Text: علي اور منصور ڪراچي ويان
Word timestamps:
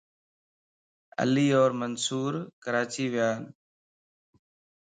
علي 1.21 1.47
اور 1.59 1.71
منصور 1.81 2.33
ڪراچي 2.63 3.05
ويان 3.13 3.41